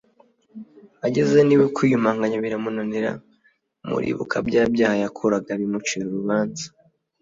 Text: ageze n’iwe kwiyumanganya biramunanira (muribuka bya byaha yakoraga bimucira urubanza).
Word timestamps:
ageze 1.07 1.37
n’iwe 1.43 1.65
kwiyumanganya 1.75 2.37
biramunanira 2.43 3.11
(muribuka 3.87 4.35
bya 4.47 4.63
byaha 4.73 4.95
yakoraga 5.03 5.51
bimucira 5.59 6.03
urubanza). 6.07 6.65